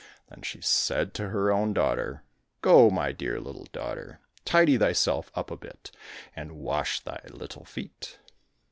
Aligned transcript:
Then 0.29 0.41
she 0.41 0.61
said 0.61 1.13
to 1.13 1.29
her 1.29 1.51
own 1.51 1.73
daughter," 1.75 2.23
Go, 2.63 2.89
my 2.89 3.11
dear 3.11 3.39
little 3.39 3.65
daughter, 3.71 4.19
tidy 4.45 4.75
thyself 4.75 5.29
up 5.35 5.51
a 5.51 5.55
bit, 5.57 5.91
and 6.35 6.53
wash 6.57 7.01
thy 7.01 7.19
little 7.31 7.65
feet 7.65 8.17